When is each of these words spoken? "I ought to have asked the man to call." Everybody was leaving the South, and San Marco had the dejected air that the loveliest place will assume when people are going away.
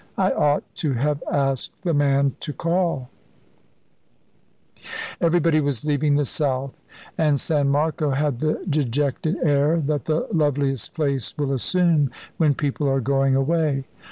"I 0.17 0.31
ought 0.31 0.63
to 0.77 0.93
have 0.93 1.21
asked 1.31 1.73
the 1.83 1.93
man 1.93 2.35
to 2.39 2.53
call." 2.53 3.11
Everybody 5.21 5.61
was 5.61 5.85
leaving 5.85 6.15
the 6.15 6.25
South, 6.25 6.81
and 7.19 7.39
San 7.39 7.69
Marco 7.69 8.09
had 8.09 8.39
the 8.39 8.65
dejected 8.67 9.37
air 9.43 9.79
that 9.81 10.05
the 10.05 10.27
loveliest 10.33 10.95
place 10.95 11.37
will 11.37 11.53
assume 11.53 12.09
when 12.37 12.55
people 12.55 12.89
are 12.89 12.99
going 12.99 13.35
away. 13.35 13.85